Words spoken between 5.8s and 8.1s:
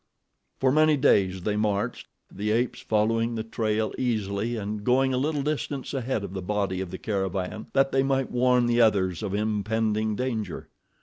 ahead of the body of the caravan that they